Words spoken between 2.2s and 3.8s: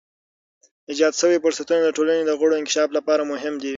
د غړو انکشاف لپاره مهم دي.